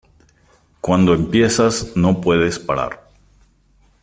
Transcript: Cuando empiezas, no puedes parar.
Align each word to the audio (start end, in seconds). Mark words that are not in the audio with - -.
Cuando 0.81 1.13
empiezas, 1.13 1.95
no 1.95 2.21
puedes 2.21 2.57
parar. 2.57 3.07